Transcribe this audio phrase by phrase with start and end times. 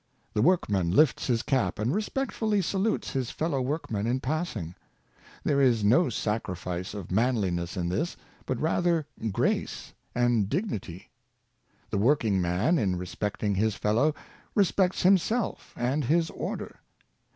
[0.33, 4.73] The workman lifts his cap and respectfully salutes his fel low workman in passing.
[5.43, 8.17] There is no sacrifice of manliness in this,
[8.47, 11.11] but rather grace and dignity.
[11.91, 14.15] The 26 Fre?icJi Manners, working man, in respecting his fellow,
[14.55, 16.79] respects himself and his order.